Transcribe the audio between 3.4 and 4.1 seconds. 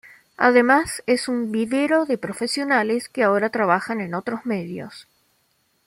trabajan